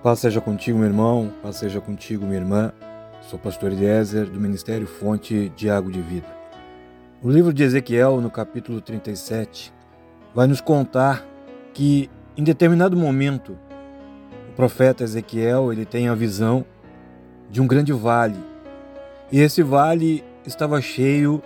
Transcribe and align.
Paz 0.00 0.20
seja 0.20 0.40
contigo, 0.40 0.78
meu 0.78 0.86
irmão, 0.86 1.32
paz 1.42 1.56
seja 1.56 1.80
contigo, 1.80 2.24
minha 2.24 2.38
irmã. 2.38 2.72
Sou 3.20 3.36
pastor 3.36 3.72
Eliezer, 3.72 4.26
do 4.26 4.38
Ministério 4.38 4.86
Fonte 4.86 5.48
de 5.56 5.68
Água 5.68 5.90
de 5.90 6.00
Vida. 6.00 6.28
O 7.20 7.28
livro 7.28 7.52
de 7.52 7.64
Ezequiel, 7.64 8.20
no 8.20 8.30
capítulo 8.30 8.80
37, 8.80 9.74
vai 10.32 10.46
nos 10.46 10.60
contar 10.60 11.26
que, 11.74 12.08
em 12.36 12.44
determinado 12.44 12.96
momento, 12.96 13.58
o 14.48 14.52
profeta 14.52 15.02
Ezequiel 15.02 15.72
ele 15.72 15.84
tem 15.84 16.08
a 16.08 16.14
visão 16.14 16.64
de 17.50 17.60
um 17.60 17.66
grande 17.66 17.92
vale. 17.92 18.38
E 19.32 19.40
esse 19.40 19.64
vale 19.64 20.24
estava 20.46 20.80
cheio 20.80 21.42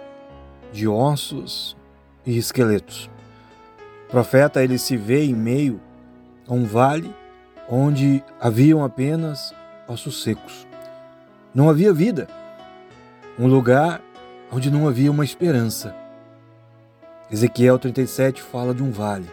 de 0.71 0.87
ossos 0.87 1.75
e 2.27 2.37
esqueletos. 2.37 3.09
O 4.09 4.11
profeta 4.11 4.63
ele 4.63 4.77
se 4.77 4.95
vê 4.95 5.25
em 5.25 5.35
meio 5.35 5.81
a 6.47 6.53
um 6.53 6.67
vale 6.67 7.22
onde 7.69 8.23
haviam 8.41 8.85
apenas 8.85 9.55
ossos 9.89 10.23
secos. 10.23 10.67
Não 11.55 11.69
havia 11.69 11.93
vida. 11.93 12.29
Um 13.39 13.47
lugar 13.47 14.01
onde 14.51 14.71
não 14.71 14.89
havia 14.89 15.11
uma 15.11 15.25
esperança. 15.25 15.95
Ezequiel 17.31 17.79
37 17.79 18.43
fala 18.43 18.75
de 18.75 18.83
um 18.83 18.91
vale. 18.91 19.29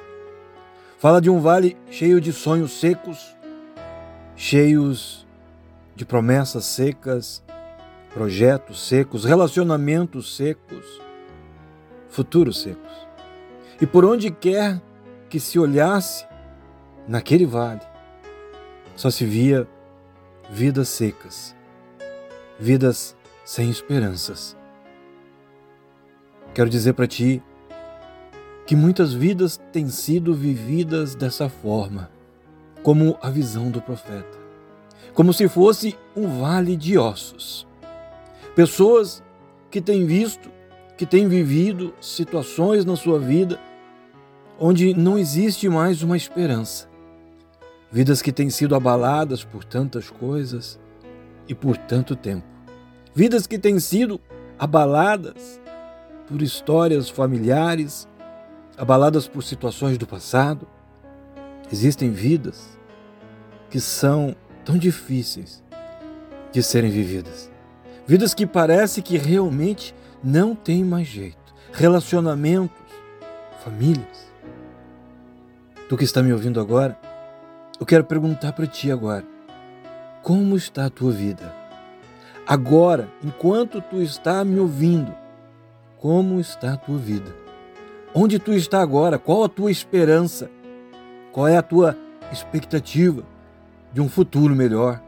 Fala 0.98 1.22
de 1.22 1.30
um 1.30 1.40
vale 1.40 1.78
cheio 1.90 2.20
de 2.20 2.32
sonhos 2.32 2.80
secos, 2.80 3.36
cheios 4.36 5.26
de 5.96 6.06
promessas 6.06 6.66
secas, 6.66 7.44
projetos 8.14 8.88
secos, 8.88 9.26
relacionamentos 9.26 10.36
secos, 10.36 11.02
futuros 12.10 12.62
secos. 12.62 13.08
E 13.82 13.86
por 13.86 14.04
onde 14.04 14.32
quer 14.32 14.82
que 15.30 15.40
se 15.40 15.60
olhasse 15.60 16.26
naquele 17.08 17.46
vale, 17.46 17.82
só 19.00 19.10
se 19.10 19.24
via 19.24 19.66
vidas 20.52 20.90
secas, 20.90 21.56
vidas 22.60 23.16
sem 23.46 23.70
esperanças. 23.70 24.58
Quero 26.54 26.70
dizer 26.70 26.92
para 26.92 27.08
ti 27.08 27.42
que 28.68 28.76
muitas 28.76 29.14
vidas 29.14 29.58
têm 29.72 29.88
sido 29.88 30.34
vividas 30.34 31.16
dessa 31.16 31.48
forma, 31.48 32.12
como 32.84 33.18
a 33.22 33.30
visão 33.30 33.72
do 33.72 33.82
profeta, 33.82 34.38
como 35.14 35.32
se 35.32 35.48
fosse 35.48 35.98
um 36.14 36.38
vale 36.42 36.76
de 36.76 36.98
ossos. 36.98 37.66
Pessoas 38.54 39.24
que 39.72 39.80
têm 39.80 40.06
visto, 40.06 40.52
que 40.98 41.06
têm 41.06 41.26
vivido 41.26 41.94
situações 42.02 42.84
na 42.84 42.98
sua 42.98 43.18
vida 43.18 43.58
onde 44.60 44.94
não 44.94 45.18
existe 45.18 45.70
mais 45.70 46.04
uma 46.04 46.18
esperança 46.18 46.89
vidas 47.92 48.22
que 48.22 48.32
têm 48.32 48.50
sido 48.50 48.76
abaladas 48.76 49.44
por 49.44 49.64
tantas 49.64 50.10
coisas 50.10 50.80
e 51.48 51.56
por 51.56 51.76
tanto 51.78 52.16
tempo, 52.16 52.46
vidas 53.14 53.48
que 53.48 53.58
têm 53.58 53.80
sido 53.80 54.22
abaladas 54.58 55.60
por 56.28 56.42
histórias 56.42 57.10
familiares, 57.10 58.08
abaladas 58.78 59.28
por 59.28 59.44
situações 59.44 59.98
do 59.98 60.06
passado. 60.06 60.68
Existem 61.72 62.12
vidas 62.12 62.78
que 63.70 63.80
são 63.80 64.36
tão 64.64 64.78
difíceis 64.78 65.64
de 66.52 66.62
serem 66.62 66.92
vividas. 66.92 67.50
Vidas 68.06 68.34
que 68.34 68.46
parece 68.46 69.02
que 69.02 69.18
realmente 69.18 69.94
não 70.24 70.56
tem 70.56 70.84
mais 70.84 71.08
jeito. 71.08 71.38
Relacionamentos, 71.72 72.78
famílias. 73.64 74.30
Tu 75.88 75.98
que 75.98 76.04
está 76.04 76.22
me 76.22 76.34
ouvindo 76.34 76.60
agora, 76.60 76.99
eu 77.80 77.86
quero 77.86 78.04
perguntar 78.04 78.54
para 78.54 78.68
ti 78.68 78.92
agora: 78.92 79.26
como 80.22 80.56
está 80.56 80.86
a 80.86 80.90
tua 80.90 81.12
vida? 81.12 81.54
Agora, 82.46 83.08
enquanto 83.24 83.80
tu 83.80 84.02
está 84.02 84.44
me 84.44 84.60
ouvindo, 84.60 85.14
como 85.98 86.40
está 86.40 86.74
a 86.74 86.78
tua 86.78 86.98
vida? 86.98 87.34
Onde 88.14 88.40
tu 88.40 88.54
está 88.54 88.82
agora? 88.82 89.20
Qual 89.20 89.44
a 89.44 89.50
tua 89.50 89.72
esperança? 89.72 90.50
Qual 91.32 91.48
é 91.48 91.58
a 91.58 91.62
tua 91.62 91.96
expectativa 92.32 93.24
de 93.94 94.02
um 94.02 94.10
futuro 94.10 94.56
melhor? 94.56 95.02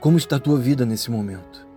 Como 0.00 0.18
está 0.18 0.36
a 0.36 0.40
tua 0.40 0.58
vida 0.58 0.84
nesse 0.84 1.10
momento? 1.10 1.71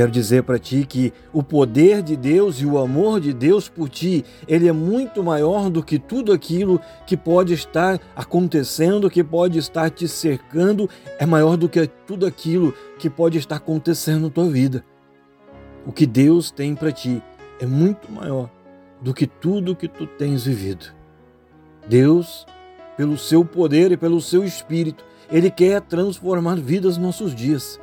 Quero 0.00 0.10
dizer 0.10 0.44
para 0.44 0.58
ti 0.58 0.86
que 0.88 1.12
o 1.30 1.42
poder 1.42 2.00
de 2.00 2.16
Deus 2.16 2.56
e 2.56 2.64
o 2.64 2.78
amor 2.78 3.20
de 3.20 3.34
Deus 3.34 3.68
por 3.68 3.86
ti, 3.86 4.24
ele 4.48 4.66
é 4.66 4.72
muito 4.72 5.22
maior 5.22 5.68
do 5.68 5.82
que 5.82 5.98
tudo 5.98 6.32
aquilo 6.32 6.80
que 7.06 7.18
pode 7.18 7.52
estar 7.52 8.00
acontecendo, 8.16 9.10
que 9.10 9.22
pode 9.22 9.58
estar 9.58 9.90
te 9.90 10.08
cercando, 10.08 10.88
é 11.18 11.26
maior 11.26 11.54
do 11.58 11.68
que 11.68 11.86
tudo 11.86 12.24
aquilo 12.24 12.72
que 12.98 13.10
pode 13.10 13.36
estar 13.36 13.56
acontecendo 13.56 14.22
na 14.22 14.30
tua 14.30 14.48
vida. 14.48 14.82
O 15.84 15.92
que 15.92 16.06
Deus 16.06 16.50
tem 16.50 16.74
para 16.74 16.90
ti 16.90 17.22
é 17.60 17.66
muito 17.66 18.10
maior 18.10 18.48
do 19.02 19.12
que 19.12 19.26
tudo 19.26 19.76
que 19.76 19.86
tu 19.86 20.06
tens 20.06 20.46
vivido. 20.46 20.94
Deus, 21.86 22.46
pelo 22.96 23.18
seu 23.18 23.44
poder 23.44 23.92
e 23.92 23.98
pelo 23.98 24.18
seu 24.22 24.44
espírito, 24.44 25.04
ele 25.30 25.50
quer 25.50 25.82
transformar 25.82 26.56
vidas 26.56 26.96
nos 26.96 27.04
nossos 27.04 27.34
dias. 27.34 27.78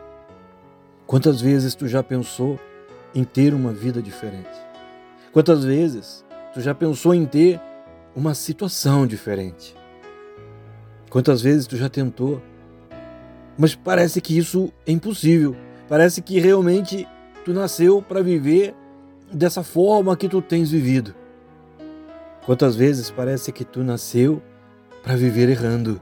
Quantas 1.07 1.39
vezes 1.39 1.73
tu 1.73 1.87
já 1.87 2.03
pensou 2.03 2.59
em 3.15 3.23
ter 3.23 3.53
uma 3.53 3.71
vida 3.71 4.01
diferente? 4.01 4.49
Quantas 5.31 5.63
vezes 5.63 6.25
tu 6.53 6.59
já 6.59 6.75
pensou 6.75 7.15
em 7.15 7.25
ter 7.25 7.61
uma 8.13 8.35
situação 8.35 9.07
diferente? 9.07 9.73
Quantas 11.09 11.41
vezes 11.41 11.65
tu 11.65 11.77
já 11.77 11.87
tentou? 11.87 12.41
Mas 13.57 13.73
parece 13.73 14.19
que 14.19 14.37
isso 14.37 14.69
é 14.85 14.91
impossível. 14.91 15.55
Parece 15.87 16.21
que 16.21 16.41
realmente 16.41 17.07
tu 17.45 17.53
nasceu 17.53 18.01
para 18.01 18.21
viver 18.21 18.75
dessa 19.31 19.63
forma 19.63 20.17
que 20.17 20.27
tu 20.27 20.41
tens 20.41 20.69
vivido. 20.69 21.15
Quantas 22.45 22.75
vezes 22.75 23.09
parece 23.09 23.53
que 23.53 23.63
tu 23.63 23.81
nasceu 23.81 24.41
para 25.01 25.15
viver 25.15 25.47
errando? 25.47 26.01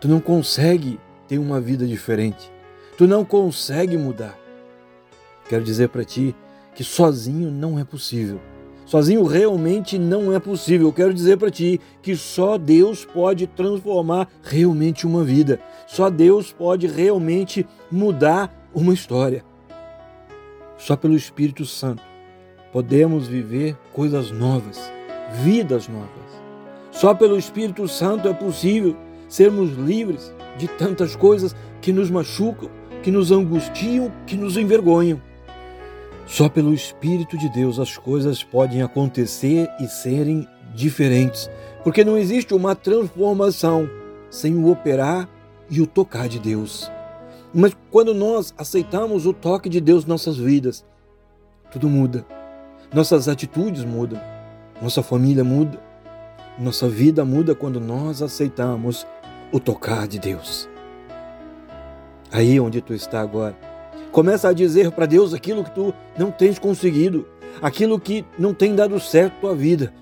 Tu 0.00 0.08
não 0.08 0.18
consegue 0.18 0.98
ter 1.28 1.38
uma 1.38 1.60
vida 1.60 1.86
diferente. 1.86 2.50
Tu 3.00 3.06
não 3.06 3.24
consegue 3.24 3.96
mudar. 3.96 4.38
Quero 5.48 5.64
dizer 5.64 5.88
para 5.88 6.04
ti 6.04 6.36
que 6.74 6.84
sozinho 6.84 7.50
não 7.50 7.78
é 7.78 7.82
possível. 7.82 8.38
Sozinho 8.84 9.24
realmente 9.24 9.98
não 9.98 10.34
é 10.34 10.38
possível. 10.38 10.92
Quero 10.92 11.14
dizer 11.14 11.38
para 11.38 11.50
ti 11.50 11.80
que 12.02 12.14
só 12.14 12.58
Deus 12.58 13.06
pode 13.06 13.46
transformar 13.46 14.28
realmente 14.42 15.06
uma 15.06 15.24
vida. 15.24 15.58
Só 15.86 16.10
Deus 16.10 16.52
pode 16.52 16.86
realmente 16.88 17.66
mudar 17.90 18.68
uma 18.74 18.92
história. 18.92 19.42
Só 20.76 20.94
pelo 20.94 21.16
Espírito 21.16 21.64
Santo 21.64 22.02
podemos 22.70 23.26
viver 23.26 23.78
coisas 23.94 24.30
novas, 24.30 24.92
vidas 25.42 25.88
novas. 25.88 26.10
Só 26.90 27.14
pelo 27.14 27.38
Espírito 27.38 27.88
Santo 27.88 28.28
é 28.28 28.34
possível 28.34 28.94
sermos 29.26 29.70
livres 29.70 30.30
de 30.58 30.68
tantas 30.68 31.16
coisas 31.16 31.56
que 31.80 31.94
nos 31.94 32.10
machucam, 32.10 32.68
que 33.02 33.10
nos 33.10 33.32
angustiam, 33.32 34.12
que 34.26 34.36
nos 34.36 34.56
envergonham. 34.56 35.20
Só 36.26 36.48
pelo 36.48 36.72
Espírito 36.72 37.36
de 37.36 37.48
Deus 37.48 37.78
as 37.78 37.96
coisas 37.96 38.42
podem 38.42 38.82
acontecer 38.82 39.68
e 39.80 39.88
serem 39.88 40.46
diferentes, 40.74 41.50
porque 41.82 42.04
não 42.04 42.16
existe 42.16 42.54
uma 42.54 42.74
transformação 42.74 43.88
sem 44.30 44.54
o 44.54 44.70
operar 44.70 45.28
e 45.68 45.80
o 45.80 45.86
tocar 45.86 46.28
de 46.28 46.38
Deus. 46.38 46.90
Mas 47.52 47.76
quando 47.90 48.14
nós 48.14 48.54
aceitamos 48.56 49.26
o 49.26 49.32
toque 49.32 49.68
de 49.68 49.80
Deus 49.80 50.04
em 50.04 50.08
nossas 50.08 50.36
vidas, 50.36 50.84
tudo 51.70 51.88
muda. 51.88 52.24
Nossas 52.94 53.28
atitudes 53.28 53.84
mudam, 53.84 54.20
nossa 54.80 55.02
família 55.02 55.42
muda, 55.42 55.80
nossa 56.58 56.88
vida 56.88 57.24
muda 57.24 57.54
quando 57.54 57.80
nós 57.80 58.22
aceitamos 58.22 59.06
o 59.52 59.58
tocar 59.58 60.06
de 60.06 60.18
Deus 60.18 60.68
aí 62.32 62.58
onde 62.60 62.80
tu 62.80 62.94
está 62.94 63.20
agora. 63.20 63.56
Começa 64.12 64.48
a 64.48 64.52
dizer 64.52 64.90
para 64.90 65.06
Deus 65.06 65.32
aquilo 65.32 65.64
que 65.64 65.70
tu 65.70 65.94
não 66.18 66.30
tens 66.30 66.58
conseguido, 66.58 67.26
aquilo 67.62 67.98
que 67.98 68.24
não 68.38 68.52
tem 68.52 68.74
dado 68.74 68.98
certo 68.98 69.40
tua 69.40 69.54
vida, 69.54 69.92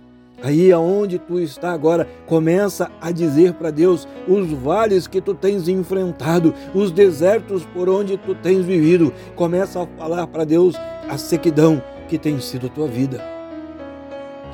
Aí 0.42 0.70
aonde 0.70 1.18
tu 1.18 1.40
está 1.40 1.72
agora, 1.72 2.06
começa 2.26 2.90
a 3.00 3.10
dizer 3.10 3.54
para 3.54 3.70
Deus 3.70 4.06
os 4.28 4.48
vales 4.52 5.08
que 5.08 5.20
tu 5.20 5.34
tens 5.34 5.66
enfrentado, 5.66 6.54
os 6.72 6.92
desertos 6.92 7.64
por 7.66 7.88
onde 7.88 8.16
tu 8.16 8.36
tens 8.36 8.64
vivido. 8.64 9.12
Começa 9.34 9.82
a 9.82 9.86
falar 9.98 10.26
para 10.28 10.44
Deus 10.44 10.76
a 11.08 11.18
sequidão 11.18 11.82
que 12.08 12.16
tem 12.16 12.40
sido 12.40 12.68
tua 12.68 12.86
vida. 12.86 13.20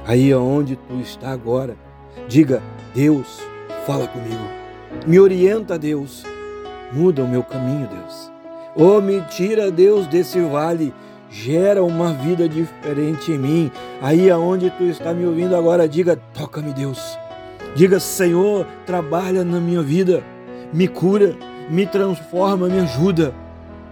Aí 0.06 0.32
aonde 0.32 0.77
tu 0.77 0.94
está 1.00 1.31
agora, 1.31 1.77
diga: 2.27 2.62
Deus, 2.94 3.41
fala 3.87 4.09
comigo. 4.09 4.43
Me 5.06 5.20
orienta, 5.20 5.79
Deus. 5.79 6.25
Muda 6.92 7.22
o 7.22 7.28
meu 7.28 7.42
caminho, 7.42 7.88
Deus. 7.88 8.32
Oh, 8.76 9.00
me 9.00 9.20
tira, 9.22 9.70
Deus, 9.70 10.06
desse 10.06 10.40
vale 10.40 10.92
gera 11.34 11.82
uma 11.82 12.12
vida 12.12 12.48
diferente 12.48 13.32
em 13.32 13.38
mim. 13.38 13.72
Aí 14.00 14.31
aonde 14.31 14.70
tu 14.70 14.84
está 14.84 15.12
me 15.12 15.26
ouvindo 15.26 15.56
agora, 15.56 15.88
diga: 15.88 16.16
toca-me, 16.32 16.72
Deus. 16.72 17.19
Diga: 17.75 17.98
Senhor, 17.98 18.66
trabalha 18.86 19.44
na 19.44 19.60
minha 19.60 19.82
vida, 19.82 20.22
me 20.72 20.86
cura, 20.86 21.34
me 21.69 21.86
transforma, 21.86 22.69
me 22.69 22.78
ajuda. 22.78 23.34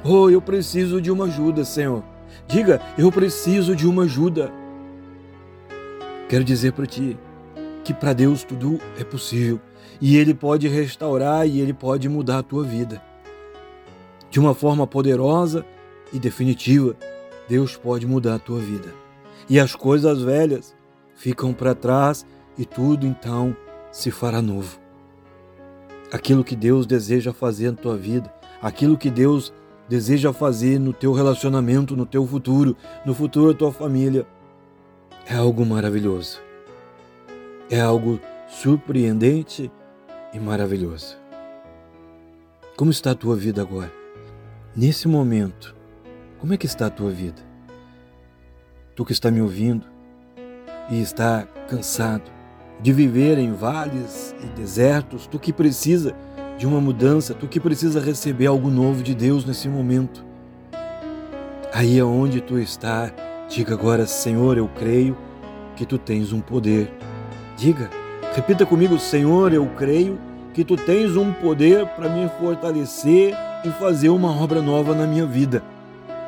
Oh, 0.04 0.30
eu 0.30 0.40
preciso 0.40 1.00
de 1.00 1.10
uma 1.10 1.24
ajuda, 1.24 1.64
Senhor. 1.64 2.04
Diga: 2.46 2.80
eu 2.96 3.10
preciso 3.10 3.74
de 3.74 3.86
uma 3.86 4.04
ajuda. 4.04 4.50
Quero 6.28 6.44
dizer 6.44 6.72
para 6.72 6.86
ti 6.86 7.18
que 7.84 7.92
para 7.92 8.12
Deus 8.12 8.44
tudo 8.44 8.78
é 8.98 9.04
possível 9.04 9.60
e 10.00 10.16
Ele 10.16 10.34
pode 10.34 10.68
restaurar 10.68 11.46
e 11.46 11.60
Ele 11.60 11.72
pode 11.72 12.08
mudar 12.08 12.38
a 12.38 12.42
tua 12.42 12.64
vida 12.64 13.02
de 14.32 14.40
uma 14.40 14.54
forma 14.54 14.86
poderosa 14.86 15.64
e 16.12 16.18
definitiva. 16.18 16.96
Deus 17.48 17.76
pode 17.76 18.06
mudar 18.06 18.36
a 18.36 18.38
tua 18.38 18.58
vida. 18.58 18.88
E 19.48 19.60
as 19.60 19.76
coisas 19.76 20.22
velhas 20.22 20.74
ficam 21.14 21.52
para 21.52 21.74
trás 21.74 22.24
e 22.56 22.64
tudo 22.64 23.06
então 23.06 23.54
se 23.92 24.10
fará 24.10 24.40
novo. 24.40 24.80
Aquilo 26.10 26.42
que 26.42 26.56
Deus 26.56 26.86
deseja 26.86 27.32
fazer 27.32 27.70
na 27.70 27.76
tua 27.76 27.96
vida, 27.96 28.32
aquilo 28.60 28.96
que 28.96 29.10
Deus 29.10 29.52
deseja 29.86 30.32
fazer 30.32 30.78
no 30.80 30.94
teu 30.94 31.12
relacionamento, 31.12 31.94
no 31.94 32.06
teu 32.06 32.26
futuro, 32.26 32.74
no 33.04 33.14
futuro 33.14 33.52
da 33.52 33.58
tua 33.58 33.72
família, 33.72 34.26
é 35.26 35.34
algo 35.34 35.66
maravilhoso. 35.66 36.40
É 37.68 37.80
algo 37.80 38.18
surpreendente 38.52 39.72
e 40.32 40.38
maravilhoso. 40.38 41.16
Como 42.76 42.90
está 42.90 43.12
a 43.12 43.14
tua 43.14 43.34
vida 43.34 43.62
agora? 43.62 43.90
Nesse 44.76 45.08
momento, 45.08 45.74
como 46.38 46.52
é 46.52 46.56
que 46.56 46.66
está 46.66 46.86
a 46.86 46.90
tua 46.90 47.10
vida? 47.10 47.42
Tu 48.94 49.04
que 49.06 49.12
está 49.12 49.30
me 49.30 49.40
ouvindo 49.40 49.86
e 50.90 51.00
está 51.00 51.46
cansado 51.68 52.30
de 52.80 52.92
viver 52.92 53.38
em 53.38 53.52
vales 53.52 54.34
e 54.42 54.46
desertos, 54.48 55.26
tu 55.26 55.38
que 55.38 55.52
precisa 55.52 56.14
de 56.58 56.66
uma 56.66 56.80
mudança, 56.80 57.32
tu 57.32 57.48
que 57.48 57.58
precisa 57.58 58.00
receber 58.00 58.46
algo 58.46 58.70
novo 58.70 59.02
de 59.02 59.14
Deus 59.14 59.46
nesse 59.46 59.68
momento. 59.68 60.24
Aí 61.72 61.98
é 61.98 62.04
onde 62.04 62.40
tu 62.42 62.58
está, 62.58 63.10
diga 63.48 63.72
agora, 63.72 64.06
Senhor, 64.06 64.58
eu 64.58 64.68
creio 64.68 65.16
que 65.74 65.86
tu 65.86 65.96
tens 65.96 66.32
um 66.32 66.40
poder. 66.40 66.92
Diga, 67.56 68.01
repita 68.34 68.66
comigo, 68.66 68.98
Senhor, 68.98 69.52
eu 69.52 69.66
creio 69.76 70.18
que 70.54 70.64
tu 70.64 70.76
tens 70.76 71.16
um 71.16 71.32
poder 71.32 71.86
para 71.88 72.08
me 72.08 72.28
fortalecer 72.40 73.34
e 73.64 73.70
fazer 73.70 74.08
uma 74.08 74.30
obra 74.30 74.60
nova 74.60 74.94
na 74.94 75.06
minha 75.06 75.26
vida. 75.26 75.62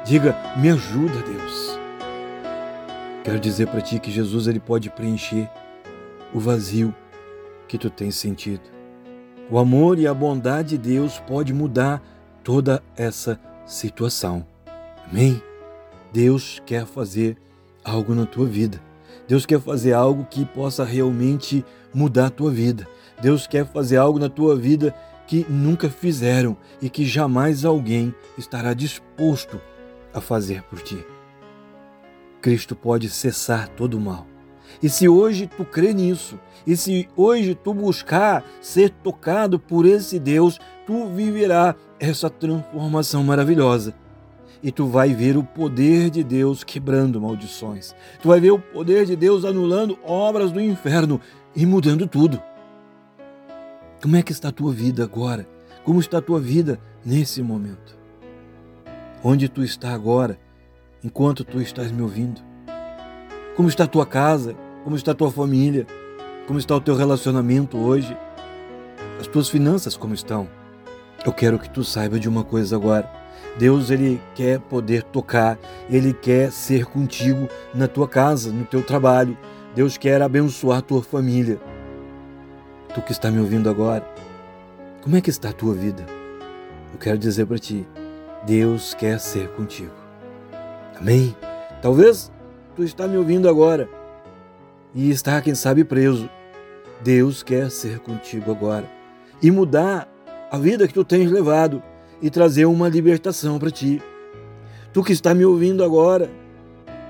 Diga, 0.04 0.36
me 0.56 0.70
ajuda, 0.70 1.14
Deus. 1.22 1.78
Quero 3.22 3.40
dizer 3.40 3.68
para 3.68 3.80
ti 3.80 3.98
que 3.98 4.10
Jesus 4.10 4.46
ele 4.46 4.60
pode 4.60 4.90
preencher 4.90 5.48
o 6.32 6.38
vazio 6.38 6.94
que 7.66 7.78
tu 7.78 7.88
tens 7.88 8.16
sentido. 8.16 8.62
O 9.50 9.58
amor 9.58 9.98
e 9.98 10.06
a 10.06 10.14
bondade 10.14 10.76
de 10.76 10.78
Deus 10.78 11.18
pode 11.26 11.52
mudar 11.52 12.02
toda 12.42 12.82
essa 12.96 13.40
situação. 13.66 14.46
Amém? 15.10 15.42
Deus 16.12 16.62
quer 16.64 16.86
fazer 16.86 17.36
algo 17.82 18.14
na 18.14 18.26
tua 18.26 18.46
vida. 18.46 18.80
Deus 19.26 19.46
quer 19.46 19.60
fazer 19.60 19.92
algo 19.92 20.26
que 20.30 20.44
possa 20.44 20.84
realmente 20.84 21.64
mudar 21.92 22.26
a 22.26 22.30
tua 22.30 22.50
vida. 22.50 22.86
Deus 23.20 23.46
quer 23.46 23.66
fazer 23.66 23.96
algo 23.96 24.18
na 24.18 24.28
tua 24.28 24.56
vida 24.56 24.94
que 25.26 25.46
nunca 25.48 25.88
fizeram 25.88 26.56
e 26.82 26.90
que 26.90 27.06
jamais 27.06 27.64
alguém 27.64 28.14
estará 28.36 28.74
disposto 28.74 29.60
a 30.12 30.20
fazer 30.20 30.62
por 30.64 30.80
ti. 30.82 31.04
Cristo 32.40 32.76
pode 32.76 33.08
cessar 33.08 33.68
todo 33.68 33.94
o 33.94 34.00
mal. 34.00 34.26
E 34.82 34.88
se 34.88 35.08
hoje 35.08 35.46
tu 35.46 35.64
crê 35.64 35.94
nisso, 35.94 36.38
e 36.66 36.76
se 36.76 37.08
hoje 37.16 37.54
tu 37.54 37.72
buscar 37.72 38.44
ser 38.60 38.90
tocado 38.90 39.58
por 39.58 39.86
esse 39.86 40.18
Deus, 40.18 40.58
tu 40.86 41.06
viverá 41.08 41.74
essa 41.98 42.28
transformação 42.28 43.24
maravilhosa. 43.24 43.94
E 44.64 44.72
tu 44.72 44.86
vai 44.86 45.12
ver 45.12 45.36
o 45.36 45.44
poder 45.44 46.08
de 46.08 46.24
Deus 46.24 46.64
quebrando 46.64 47.20
maldições. 47.20 47.94
Tu 48.22 48.28
vai 48.28 48.40
ver 48.40 48.50
o 48.50 48.58
poder 48.58 49.04
de 49.04 49.14
Deus 49.14 49.44
anulando 49.44 49.98
obras 50.02 50.50
do 50.50 50.58
inferno 50.58 51.20
e 51.54 51.66
mudando 51.66 52.06
tudo. 52.06 52.42
Como 54.02 54.16
é 54.16 54.22
que 54.22 54.32
está 54.32 54.48
a 54.48 54.52
tua 54.52 54.72
vida 54.72 55.04
agora? 55.04 55.46
Como 55.84 56.00
está 56.00 56.16
a 56.16 56.22
tua 56.22 56.40
vida 56.40 56.80
nesse 57.04 57.42
momento? 57.42 57.94
Onde 59.22 59.50
tu 59.50 59.62
está 59.62 59.92
agora, 59.92 60.38
enquanto 61.02 61.44
tu 61.44 61.60
estás 61.60 61.92
me 61.92 62.00
ouvindo? 62.00 62.40
Como 63.54 63.68
está 63.68 63.84
a 63.84 63.86
tua 63.86 64.06
casa? 64.06 64.56
Como 64.82 64.96
está 64.96 65.12
a 65.12 65.14
tua 65.14 65.30
família? 65.30 65.86
Como 66.46 66.58
está 66.58 66.74
o 66.74 66.80
teu 66.80 66.96
relacionamento 66.96 67.76
hoje? 67.76 68.16
As 69.20 69.26
tuas 69.26 69.50
finanças 69.50 69.94
como 69.94 70.14
estão? 70.14 70.48
Eu 71.22 71.34
quero 71.34 71.58
que 71.58 71.68
tu 71.68 71.84
saiba 71.84 72.18
de 72.18 72.30
uma 72.30 72.44
coisa 72.44 72.76
agora. 72.76 73.23
Deus 73.58 73.90
ele 73.90 74.20
quer 74.34 74.58
poder 74.58 75.02
tocar, 75.04 75.58
ele 75.88 76.12
quer 76.12 76.50
ser 76.50 76.84
contigo 76.86 77.48
na 77.74 77.86
tua 77.86 78.08
casa, 78.08 78.50
no 78.50 78.64
teu 78.64 78.82
trabalho. 78.82 79.36
Deus 79.74 79.96
quer 79.96 80.20
abençoar 80.22 80.82
tua 80.82 81.02
família. 81.02 81.58
Tu 82.94 83.02
que 83.02 83.12
está 83.12 83.30
me 83.30 83.40
ouvindo 83.40 83.68
agora, 83.68 84.06
como 85.02 85.16
é 85.16 85.20
que 85.20 85.30
está 85.30 85.50
a 85.50 85.52
tua 85.52 85.74
vida? 85.74 86.04
Eu 86.92 86.98
quero 86.98 87.18
dizer 87.18 87.46
para 87.46 87.58
ti, 87.58 87.86
Deus 88.46 88.94
quer 88.94 89.18
ser 89.18 89.48
contigo. 89.48 89.92
Amém? 90.98 91.34
Talvez 91.82 92.30
tu 92.76 92.84
está 92.84 93.06
me 93.06 93.16
ouvindo 93.16 93.48
agora 93.48 93.88
e 94.94 95.10
está, 95.10 95.40
quem 95.40 95.54
sabe, 95.54 95.84
preso. 95.84 96.30
Deus 97.02 97.42
quer 97.42 97.70
ser 97.70 97.98
contigo 97.98 98.50
agora 98.50 98.88
e 99.42 99.50
mudar 99.50 100.08
a 100.50 100.56
vida 100.56 100.86
que 100.86 100.94
tu 100.94 101.04
tens 101.04 101.30
levado 101.30 101.82
e 102.24 102.30
trazer 102.30 102.64
uma 102.64 102.88
libertação 102.88 103.58
para 103.58 103.70
ti. 103.70 104.00
Tu 104.94 105.04
que 105.04 105.12
está 105.12 105.34
me 105.34 105.44
ouvindo 105.44 105.84
agora, 105.84 106.30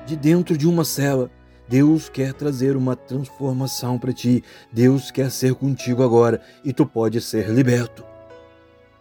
de 0.04 0.16
dentro 0.16 0.58
de 0.58 0.66
uma 0.66 0.84
cela, 0.84 1.30
Deus 1.68 2.08
quer 2.08 2.32
trazer 2.34 2.76
uma 2.76 2.96
transformação 2.96 3.96
para 3.96 4.12
ti. 4.12 4.42
Deus 4.72 5.12
quer 5.12 5.30
ser 5.30 5.54
contigo 5.54 6.02
agora 6.02 6.40
e 6.64 6.72
tu 6.72 6.84
pode 6.84 7.20
ser 7.20 7.48
liberto. 7.48 8.04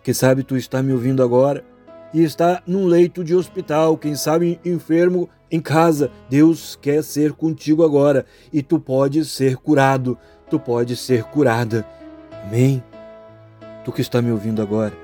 Quem 0.04 0.14
sabe 0.14 0.44
tu 0.44 0.56
está 0.56 0.84
me 0.84 0.94
ouvindo 0.94 1.24
agora 1.24 1.66
e 2.14 2.24
está 2.24 2.62
num 2.68 2.86
leito 2.86 3.24
de 3.24 3.34
hospital, 3.34 3.98
quem 3.98 4.16
sabe 4.16 4.60
enfermo 4.64 5.28
em 5.50 5.60
casa. 5.60 6.12
Deus 6.30 6.78
quer 6.80 7.04
ser 7.04 7.34
contigo 7.34 7.84
agora 7.84 8.24
e 8.54 8.62
tu 8.62 8.80
pode 8.80 9.26
ser 9.26 9.56
curado, 9.58 10.16
tu 10.48 10.60
pode 10.60 10.96
ser 10.96 11.24
curada. 11.24 11.84
Amém? 12.46 12.84
Tu 13.84 13.92
que 13.92 14.02
está 14.02 14.22
me 14.22 14.32
ouvindo 14.32 14.62
agora, 14.62 15.03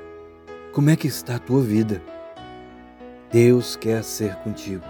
como 0.80 0.90
é 0.90 0.96
que 0.96 1.08
está 1.08 1.36
a 1.36 1.40
tua 1.40 1.62
vida? 1.62 2.02
Deus 3.30 3.76
quer 3.76 4.02
ser 4.02 4.36
contigo. 4.36 4.86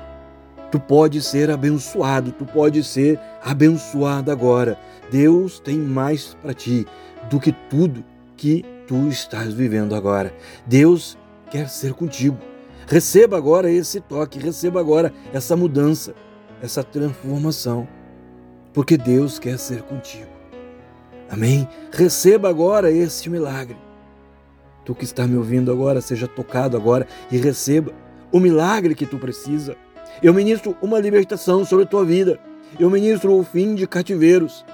Tu 0.70 0.80
pode 0.80 1.20
ser 1.20 1.50
abençoado, 1.50 2.32
tu 2.32 2.46
pode 2.46 2.84
ser 2.84 3.20
abençoada 3.44 4.32
agora. 4.32 4.80
Deus 5.10 5.60
tem 5.60 5.80
mais 5.80 6.38
para 6.44 6.54
ti 6.54 6.86
do 7.28 7.40
que 7.40 7.52
tudo 7.52 8.06
que 8.38 8.64
tu 8.88 9.08
estás 9.08 9.52
vivendo 9.52 9.96
agora. 9.96 10.32
Deus 10.64 11.18
quer 11.50 11.68
ser 11.68 11.94
contigo. 11.94 12.38
Receba 12.86 13.36
agora 13.36 13.72
esse 13.72 14.00
toque, 14.00 14.38
receba 14.38 14.80
agora 14.80 15.12
essa 15.34 15.58
mudança, 15.58 16.14
essa 16.62 16.84
transformação, 16.84 17.88
porque 18.74 18.96
Deus 18.96 19.40
quer 19.40 19.58
ser 19.58 19.82
contigo. 19.82 20.30
Amém? 21.32 21.68
Receba 21.92 22.48
agora 22.48 22.92
este 22.92 23.28
milagre. 23.28 23.89
Tu 24.90 24.96
que 24.96 25.06
está 25.06 25.28
me 25.28 25.38
ouvindo 25.38 25.72
agora, 25.72 26.02
seja 26.02 26.28
tocado 26.28 26.76
agora 26.76 27.06
e 27.32 27.38
receba 27.38 27.94
o 28.32 28.40
milagre 28.40 28.96
que 28.96 29.06
tu 29.06 29.20
precisa. 29.20 29.76
Eu 30.20 30.34
ministro 30.34 30.76
uma 30.82 31.00
libertação 31.00 31.64
sobre 31.64 31.86
a 31.86 31.88
tua 31.88 32.04
vida. 32.04 32.40
Eu 32.80 32.90
ministro 32.90 33.38
o 33.38 33.44
fim 33.44 33.76
de 33.76 33.86
cativeiros, 33.86 34.66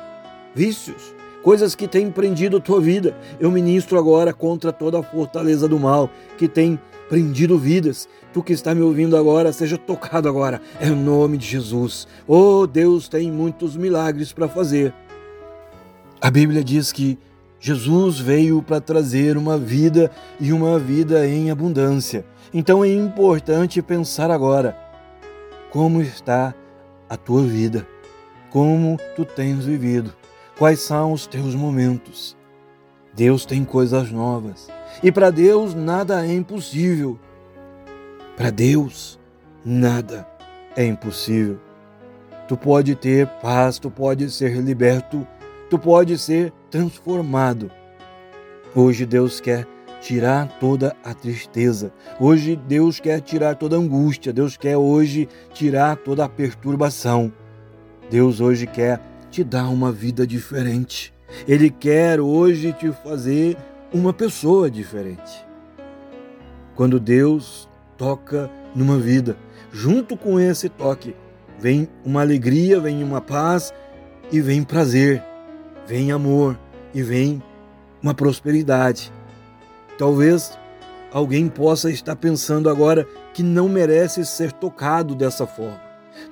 vícios, 0.55 1.13
coisas 1.43 1.75
que 1.75 1.85
têm 1.85 2.09
prendido 2.09 2.55
a 2.55 2.61
tua 2.61 2.79
vida. 2.79 3.13
Eu 3.41 3.51
ministro 3.51 3.99
agora 3.99 4.33
contra 4.33 4.71
toda 4.71 4.99
a 4.99 5.03
fortaleza 5.03 5.67
do 5.67 5.77
mal 5.77 6.09
que 6.37 6.47
tem 6.47 6.79
prendido 7.09 7.59
vidas, 7.59 8.07
Tu 8.31 8.41
que 8.41 8.53
está 8.53 8.73
me 8.73 8.83
ouvindo 8.83 9.17
agora, 9.17 9.51
seja 9.51 9.77
tocado 9.77 10.29
agora, 10.29 10.61
é 10.79 10.89
o 10.89 10.95
nome 10.95 11.37
de 11.37 11.45
Jesus. 11.45 12.07
Oh, 12.25 12.65
Deus 12.65 13.09
tem 13.09 13.29
muitos 13.29 13.75
milagres 13.75 14.31
para 14.31 14.47
fazer. 14.47 14.93
A 16.21 16.31
Bíblia 16.31 16.63
diz 16.63 16.93
que 16.93 17.19
Jesus 17.59 18.19
veio 18.19 18.61
para 18.61 18.81
trazer 18.81 19.37
uma 19.37 19.57
vida 19.57 20.11
e 20.39 20.51
uma 20.51 20.77
vida 20.77 21.27
em 21.27 21.49
abundância. 21.49 22.25
Então 22.53 22.83
é 22.83 22.89
importante 22.89 23.81
pensar 23.81 24.29
agora 24.29 24.77
como 25.71 26.01
está 26.01 26.53
a 27.09 27.17
tua 27.17 27.43
vida, 27.43 27.87
como 28.49 28.97
tu 29.15 29.25
tens 29.25 29.65
vivido, 29.65 30.13
quais 30.57 30.79
são 30.79 31.11
os 31.11 31.27
teus 31.27 31.55
momentos. 31.55 32.37
Deus 33.13 33.45
tem 33.45 33.63
coisas 33.63 34.11
novas 34.11 34.67
e 35.01 35.11
para 35.11 35.31
Deus 35.31 35.73
nada 35.73 36.25
é 36.25 36.33
impossível. 36.33 37.19
Para 38.35 38.49
Deus 38.49 39.19
nada 39.63 40.27
é 40.75 40.85
impossível. 40.85 41.59
Tu 42.47 42.55
pode 42.55 42.95
ter 42.95 43.27
paz, 43.41 43.79
tu 43.79 43.89
pode 43.89 44.29
ser 44.29 44.57
liberto, 44.61 45.25
tu 45.69 45.79
pode 45.79 46.17
ser 46.17 46.53
transformado. 46.75 47.71
Hoje 48.75 49.05
Deus 49.05 49.39
quer 49.39 49.65
tirar 50.01 50.59
toda 50.59 50.93
a 51.05 51.13
tristeza. 51.13 51.93
Hoje 52.19 52.57
Deus 52.67 52.99
quer 52.99 53.21
tirar 53.21 53.55
toda 53.55 53.77
a 53.77 53.79
angústia. 53.79 54.33
Deus 54.33 54.57
quer 54.57 54.75
hoje 54.75 55.29
tirar 55.53 55.95
toda 55.95 56.25
a 56.25 56.29
perturbação. 56.29 57.31
Deus 58.11 58.41
hoje 58.41 58.67
quer 58.67 58.99
te 59.31 59.41
dar 59.41 59.69
uma 59.69 59.89
vida 59.89 60.27
diferente. 60.27 61.13
Ele 61.47 61.69
quer 61.69 62.19
hoje 62.19 62.73
te 62.73 62.91
fazer 62.91 63.55
uma 63.93 64.11
pessoa 64.11 64.69
diferente. 64.69 65.45
Quando 66.75 66.99
Deus 66.99 67.69
toca 67.95 68.51
numa 68.75 68.99
vida, 68.99 69.37
junto 69.71 70.17
com 70.17 70.37
esse 70.37 70.67
toque, 70.67 71.15
vem 71.57 71.87
uma 72.03 72.19
alegria, 72.19 72.81
vem 72.81 73.01
uma 73.01 73.21
paz 73.21 73.73
e 74.29 74.41
vem 74.41 74.61
prazer, 74.61 75.23
vem 75.87 76.11
amor 76.11 76.59
e 76.95 77.03
vem 77.03 77.43
uma 78.01 78.13
prosperidade. 78.13 79.11
Talvez 79.97 80.57
alguém 81.11 81.49
possa 81.49 81.91
estar 81.91 82.15
pensando 82.15 82.69
agora 82.69 83.05
que 83.33 83.43
não 83.43 83.67
merece 83.67 84.25
ser 84.25 84.53
tocado 84.53 85.13
dessa 85.13 85.45
forma. 85.45 85.83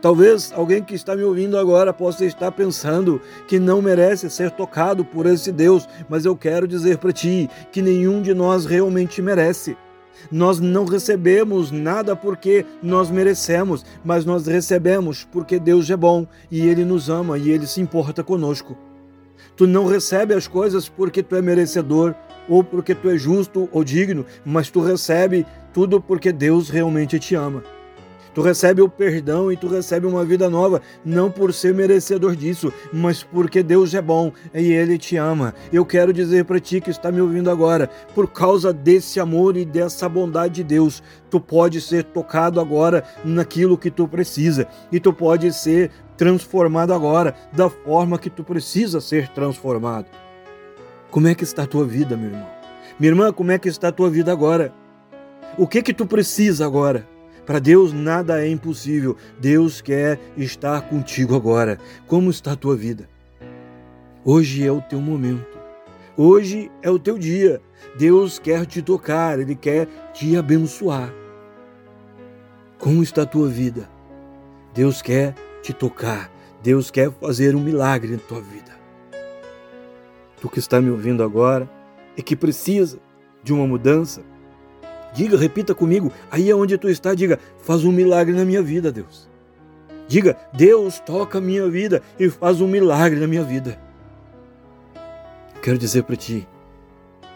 Talvez 0.01 0.53
alguém 0.55 0.81
que 0.81 0.95
está 0.95 1.13
me 1.13 1.23
ouvindo 1.23 1.57
agora 1.57 1.91
possa 1.91 2.25
estar 2.25 2.49
pensando 2.53 3.19
que 3.45 3.59
não 3.59 3.81
merece 3.81 4.29
ser 4.29 4.51
tocado 4.51 5.03
por 5.03 5.25
esse 5.25 5.51
Deus, 5.51 5.87
mas 6.07 6.23
eu 6.23 6.37
quero 6.37 6.65
dizer 6.65 6.97
para 6.97 7.11
ti 7.11 7.49
que 7.69 7.81
nenhum 7.81 8.21
de 8.21 8.33
nós 8.33 8.65
realmente 8.65 9.21
merece. 9.21 9.75
Nós 10.31 10.61
não 10.61 10.85
recebemos 10.85 11.71
nada 11.71 12.15
porque 12.15 12.65
nós 12.81 13.11
merecemos, 13.11 13.85
mas 14.05 14.23
nós 14.23 14.47
recebemos 14.47 15.27
porque 15.29 15.59
Deus 15.59 15.89
é 15.89 15.97
bom 15.97 16.25
e 16.49 16.65
Ele 16.65 16.85
nos 16.85 17.09
ama 17.09 17.37
e 17.37 17.49
Ele 17.49 17.67
se 17.67 17.81
importa 17.81 18.23
conosco. 18.23 18.77
Tu 19.55 19.67
não 19.67 19.85
recebe 19.85 20.33
as 20.33 20.47
coisas 20.47 20.89
porque 20.89 21.21
tu 21.21 21.35
é 21.35 21.41
merecedor 21.41 22.15
ou 22.49 22.63
porque 22.63 22.93
tu 22.95 23.09
é 23.09 23.17
justo 23.17 23.69
ou 23.71 23.83
digno, 23.83 24.25
mas 24.45 24.69
tu 24.69 24.81
recebe 24.81 25.45
tudo 25.73 26.01
porque 26.01 26.31
Deus 26.31 26.69
realmente 26.69 27.19
te 27.19 27.35
ama. 27.35 27.63
Tu 28.33 28.41
recebe 28.41 28.81
o 28.81 28.89
perdão 28.89 29.51
e 29.51 29.57
tu 29.57 29.67
recebe 29.67 30.07
uma 30.07 30.25
vida 30.25 30.49
nova, 30.49 30.81
não 31.05 31.29
por 31.29 31.53
ser 31.53 31.73
merecedor 31.73 32.35
disso, 32.35 32.73
mas 32.91 33.21
porque 33.21 33.61
Deus 33.61 33.93
é 33.93 34.01
bom 34.01 34.31
e 34.53 34.71
Ele 34.71 34.97
te 34.97 35.15
ama. 35.17 35.53
Eu 35.71 35.85
quero 35.85 36.11
dizer 36.11 36.45
para 36.45 36.59
ti 36.59 36.81
que 36.81 36.89
está 36.89 37.11
me 37.11 37.21
ouvindo 37.21 37.51
agora, 37.51 37.89
por 38.15 38.31
causa 38.31 38.73
desse 38.73 39.19
amor 39.19 39.55
e 39.55 39.65
dessa 39.65 40.09
bondade 40.09 40.55
de 40.55 40.63
Deus, 40.63 41.03
tu 41.29 41.39
pode 41.39 41.79
ser 41.79 42.03
tocado 42.05 42.59
agora 42.59 43.03
naquilo 43.23 43.77
que 43.77 43.91
tu 43.91 44.07
precisa 44.07 44.67
e 44.91 44.99
tu 44.99 45.13
pode 45.13 45.53
ser 45.53 45.91
transformado 46.17 46.93
agora 46.93 47.35
da 47.51 47.69
forma 47.69 48.17
que 48.17 48.29
tu 48.29 48.43
precisa 48.43 48.99
ser 48.99 49.27
transformado. 49.29 50.07
Como 51.11 51.27
é 51.27 51.35
que 51.35 51.43
está 51.43 51.63
a 51.63 51.67
tua 51.67 51.85
vida, 51.85 52.17
meu 52.17 52.31
irmão? 52.31 52.47
Minha 52.99 53.11
irmã, 53.11 53.31
como 53.31 53.51
é 53.51 53.59
que 53.59 53.69
está 53.69 53.89
a 53.89 53.91
tua 53.91 54.09
vida 54.09 54.31
agora? 54.31 54.73
O 55.57 55.67
que 55.67 55.83
que 55.83 55.93
tu 55.93 56.07
precisa 56.07 56.65
agora? 56.65 57.12
Para 57.45 57.59
Deus 57.59 57.91
nada 57.91 58.43
é 58.43 58.49
impossível. 58.49 59.17
Deus 59.39 59.81
quer 59.81 60.19
estar 60.37 60.81
contigo 60.83 61.35
agora. 61.35 61.77
Como 62.07 62.29
está 62.29 62.53
a 62.53 62.55
tua 62.55 62.75
vida? 62.75 63.09
Hoje 64.23 64.65
é 64.65 64.71
o 64.71 64.81
teu 64.81 65.01
momento. 65.01 65.57
Hoje 66.15 66.71
é 66.81 66.89
o 66.89 66.97
teu 66.97 67.17
dia. 67.17 67.61
Deus 67.97 68.39
quer 68.39 68.65
te 68.65 68.81
tocar, 68.81 69.39
Ele 69.39 69.55
quer 69.55 69.87
te 70.13 70.37
abençoar. 70.37 71.13
Como 72.77 73.03
está 73.03 73.23
a 73.23 73.25
tua 73.25 73.49
vida? 73.49 73.89
Deus 74.73 75.01
quer 75.01 75.35
te 75.61 75.73
tocar. 75.73 76.31
Deus 76.61 76.89
quer 76.89 77.11
fazer 77.11 77.55
um 77.55 77.59
milagre 77.59 78.13
na 78.13 78.19
tua 78.19 78.39
vida. 78.39 78.71
Tu 80.39 80.49
que 80.49 80.59
está 80.59 80.79
me 80.79 80.89
ouvindo 80.89 81.23
agora 81.23 81.69
e 82.15 82.23
que 82.23 82.35
precisa 82.35 82.99
de 83.43 83.53
uma 83.53 83.67
mudança, 83.67 84.21
Diga, 85.13 85.37
repita 85.37 85.75
comigo, 85.75 86.11
aí 86.31 86.49
é 86.49 86.55
onde 86.55 86.77
tu 86.77 86.89
está, 86.89 87.13
diga, 87.13 87.39
faz 87.59 87.83
um 87.83 87.91
milagre 87.91 88.33
na 88.33 88.43
minha 88.43 88.61
vida, 88.61 88.91
Deus. 88.91 89.29
Diga, 90.07 90.35
Deus 90.51 90.99
toca 90.99 91.37
a 91.37 91.41
minha 91.41 91.69
vida 91.69 92.01
e 92.19 92.29
faz 92.29 92.59
um 92.61 92.67
milagre 92.67 93.19
na 93.19 93.27
minha 93.27 93.43
vida. 93.43 93.79
Quero 95.61 95.77
dizer 95.77 96.03
para 96.03 96.15
ti 96.15 96.47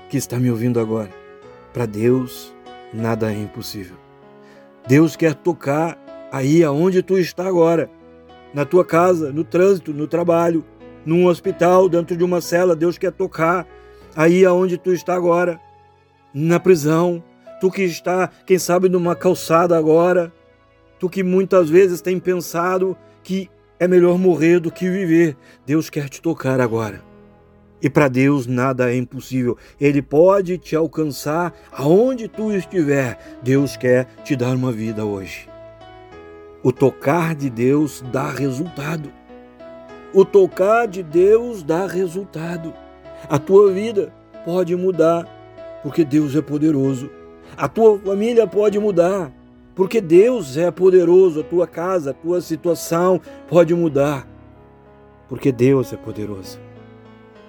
que 0.10 0.18
está 0.18 0.40
me 0.40 0.50
ouvindo 0.50 0.80
agora, 0.80 1.10
para 1.72 1.86
Deus 1.86 2.54
nada 2.94 3.32
é 3.32 3.38
impossível. 3.38 3.96
Deus 4.88 5.16
quer 5.16 5.36
tocar 5.36 5.98
aí 6.32 6.64
aonde 6.64 7.04
tu 7.04 7.18
está 7.18 7.48
agora, 7.48 7.90
na 8.54 8.66
tua 8.66 8.84
casa, 8.84 9.32
no 9.32 9.44
trânsito, 9.44 9.94
no 9.94 10.08
trabalho, 10.08 10.64
num 11.06 11.28
hospital, 11.28 11.88
dentro 11.88 12.18
de 12.18 12.24
uma 12.24 12.42
cela, 12.42 12.76
Deus 12.76 12.98
quer 12.98 13.12
tocar 13.12 13.68
aí 14.16 14.46
aonde 14.46 14.78
tu 14.78 14.92
está 14.92 15.14
agora, 15.14 15.60
na 16.34 16.60
prisão, 16.60 17.24
tu 17.60 17.72
que 17.72 17.84
está, 17.84 18.30
quem 18.46 18.58
sabe, 18.58 18.90
numa 18.90 19.16
calçada 19.16 19.78
agora, 19.78 20.32
tu 21.00 21.10
que 21.10 21.24
muitas 21.24 21.70
vezes 21.70 22.02
tem 22.02 22.20
pensado 22.20 22.98
que 23.24 23.50
é 23.80 23.88
melhor 23.88 24.18
morrer 24.18 24.60
do 24.60 24.72
que 24.72 24.90
viver, 24.90 25.36
Deus 25.66 25.90
quer 25.90 26.10
te 26.10 26.22
tocar 26.22 26.60
agora. 26.60 27.02
E 27.82 27.90
para 27.90 28.08
Deus 28.08 28.48
nada 28.48 28.92
é 28.92 28.98
impossível. 28.98 29.56
Ele 29.80 30.02
pode 30.02 30.58
te 30.58 30.76
alcançar 30.76 31.54
aonde 31.72 32.28
tu 32.28 32.52
estiver. 32.52 33.20
Deus 33.44 33.78
quer 33.78 34.06
te 34.24 34.36
dar 34.36 34.56
uma 34.56 34.72
vida 34.72 35.06
hoje. 35.06 35.48
O 36.64 36.72
tocar 36.72 37.36
de 37.36 37.50
Deus 37.50 38.04
dá 38.12 38.32
resultado. 38.32 39.12
O 40.12 40.26
tocar 40.26 40.88
de 40.88 41.04
Deus 41.04 41.62
dá 41.62 41.86
resultado. 41.86 42.74
A 43.30 43.38
tua 43.38 43.72
vida 43.72 44.12
pode 44.44 44.76
mudar, 44.76 45.28
porque 45.84 46.04
Deus 46.04 46.36
é 46.36 46.42
poderoso. 46.42 47.12
A 47.56 47.68
tua 47.68 47.98
família 48.00 48.46
pode 48.46 48.78
mudar, 48.80 49.32
porque 49.76 50.02
Deus 50.02 50.58
é 50.58 50.70
poderoso. 50.72 51.42
A 51.42 51.44
tua 51.44 51.68
casa, 51.68 52.12
a 52.12 52.14
tua 52.14 52.42
situação 52.42 53.22
pode 53.48 53.74
mudar, 53.74 54.28
porque 55.30 55.52
Deus 55.52 55.94
é 55.94 55.98
poderoso. 55.98 56.60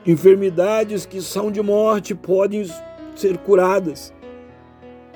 Enfermidades 0.07 1.05
que 1.05 1.21
são 1.21 1.50
de 1.50 1.61
morte 1.61 2.14
podem 2.14 2.64
ser 3.17 3.38
curadas, 3.38 4.12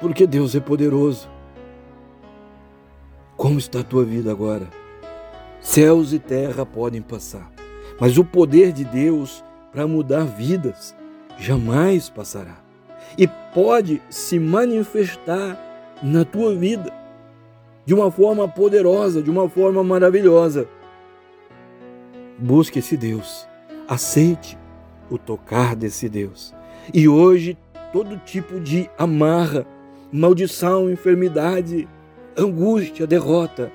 porque 0.01 0.27
Deus 0.27 0.55
é 0.55 0.61
poderoso. 0.61 1.31
Como 3.37 3.59
está 3.59 3.81
a 3.81 3.85
tua 3.85 4.05
vida 4.05 4.31
agora? 4.31 4.69
Céus 5.61 6.13
e 6.13 6.19
terra 6.19 6.67
podem 6.67 7.01
passar, 7.01 7.51
mas 8.01 8.19
o 8.19 8.25
poder 8.25 8.73
de 8.73 8.85
Deus 8.85 9.45
para 9.73 9.87
mudar 9.87 10.25
vidas 10.25 10.95
jamais 11.39 12.11
passará 12.11 12.72
e 13.17 13.27
pode 13.55 14.01
se 14.09 14.39
manifestar 14.39 15.59
na 16.03 16.25
tua 16.25 16.55
vida 16.55 16.93
de 17.85 17.95
uma 17.95 18.11
forma 18.11 18.49
poderosa, 18.49 19.23
de 19.23 19.31
uma 19.31 19.49
forma 19.49 19.83
maravilhosa. 19.83 20.69
Busque 22.39 22.79
esse 22.79 22.97
Deus, 22.97 23.47
aceite 23.89 24.59
o 25.11 25.19
tocar 25.19 25.77
desse 25.77 26.09
Deus. 26.09 26.55
E 26.93 27.09
hoje, 27.09 27.57
todo 27.93 28.17
tipo 28.19 28.59
de 28.59 28.91
amarra, 28.99 29.67
maldição, 30.13 30.91
enfermidade, 30.91 31.89
angústia, 32.37 33.07
derrota, 33.07 33.71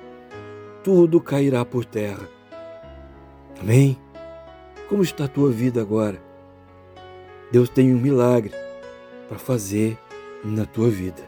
tudo 0.82 1.20
cairá 1.20 1.64
por 1.64 1.84
terra. 1.84 2.28
Amém? 3.60 3.96
Como 4.88 5.02
está 5.02 5.24
a 5.24 5.28
tua 5.28 5.50
vida 5.50 5.80
agora? 5.80 6.20
Deus 7.50 7.68
tem 7.68 7.94
um 7.94 7.98
milagre 7.98 8.52
para 9.28 9.38
fazer 9.38 9.98
na 10.44 10.64
tua 10.64 10.88
vida. 10.88 11.22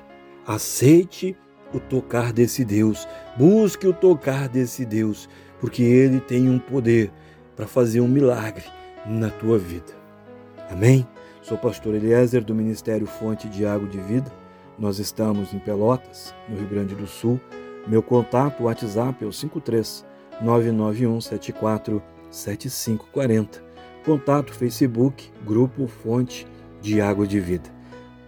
Aceite 0.47 1.37
o 1.73 1.78
tocar 1.78 2.33
desse 2.33 2.64
Deus, 2.64 3.07
busque 3.37 3.87
o 3.87 3.92
tocar 3.92 4.49
desse 4.49 4.85
Deus, 4.85 5.28
porque 5.61 5.83
ele 5.83 6.19
tem 6.19 6.49
um 6.49 6.59
poder 6.59 7.12
para 7.54 7.66
fazer 7.66 8.00
um 8.00 8.09
milagre 8.09 8.64
na 9.07 9.30
tua 9.30 9.59
vida. 9.59 9.92
Amém? 10.71 11.07
Sou 11.42 11.59
pastor 11.59 11.95
Eliezer 11.95 12.45
do 12.45 12.54
Ministério 12.54 13.07
Fonte 13.07 13.49
de 13.49 13.66
Água 13.66 13.88
de 13.88 13.99
Vida. 14.00 14.33
Nós 14.78 14.99
estamos 14.99 15.52
em 15.52 15.59
Pelotas, 15.59 16.35
no 16.49 16.57
Rio 16.57 16.69
Grande 16.69 16.95
do 16.95 17.07
Sul. 17.07 17.40
Meu 17.87 18.02
contato 18.02 18.64
WhatsApp 18.64 19.25
é 19.25 19.26
o 19.26 19.33
53 19.33 20.04
991 20.40 21.21
74 21.21 22.02
7540. 22.30 23.62
Contato 24.04 24.54
Facebook, 24.54 25.30
Grupo 25.45 25.87
Fonte 25.87 26.47
de 26.80 27.00
Água 27.00 27.26
de 27.26 27.38
Vida. 27.40 27.80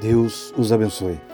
Deus 0.00 0.52
os 0.56 0.72
abençoe. 0.72 1.33